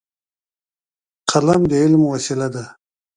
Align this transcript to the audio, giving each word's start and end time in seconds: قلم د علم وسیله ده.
قلم 1.29 1.61
د 1.69 1.71
علم 1.83 2.01
وسیله 2.13 2.47
ده. 2.55 2.63